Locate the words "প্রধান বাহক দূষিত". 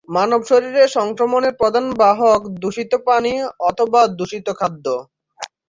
1.55-2.91